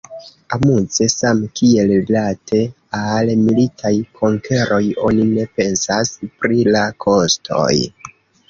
Amuze, 0.55 1.03
same 1.17 1.49
kiel 1.59 1.91
rilate 1.97 2.61
al 3.01 3.31
militaj 3.43 3.93
konkeroj 4.23 4.83
oni 5.11 5.29
ne 5.37 5.47
pensas 5.61 6.17
pri 6.41 6.67
la 6.79 6.87
kostoj. 7.07 7.73